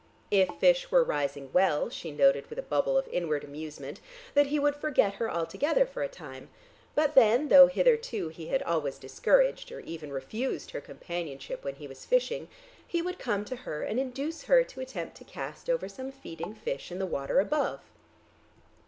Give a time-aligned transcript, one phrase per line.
[0.31, 3.99] If fish were rising well, she noted with a bubble of inward amusement
[4.33, 6.49] that he would forget her altogether for a time,
[6.95, 11.87] but then, though hitherto he had always discouraged or even refused her companionship when he
[11.87, 12.47] was fishing,
[12.87, 16.55] he would come to her and induce her to attempt to cast over some feeding
[16.55, 17.81] fish in the water above.